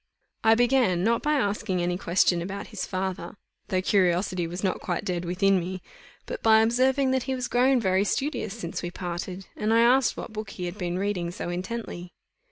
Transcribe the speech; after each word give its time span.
I 0.43 0.55
began, 0.55 1.03
not 1.03 1.21
by 1.21 1.33
asking 1.33 1.79
any 1.79 1.95
question 1.95 2.41
about 2.41 2.69
his 2.73 2.87
father, 2.87 3.35
though 3.67 3.83
curiosity 3.83 4.47
was 4.47 4.63
not 4.63 4.79
quite 4.81 5.05
dead 5.05 5.25
within 5.25 5.59
me, 5.59 5.79
but 6.25 6.41
by 6.41 6.61
observing 6.63 7.11
that 7.11 7.21
he 7.29 7.35
was 7.35 7.47
grown 7.47 7.79
very 7.79 8.03
studious 8.03 8.57
since 8.57 8.81
we 8.81 8.89
parted; 8.89 9.45
and 9.55 9.71
I 9.71 9.81
asked 9.81 10.17
what 10.17 10.33
book 10.33 10.49
he 10.49 10.65
had 10.65 10.79
been 10.79 10.97
reading 10.97 11.29
so 11.29 11.49
intently. 11.49 12.13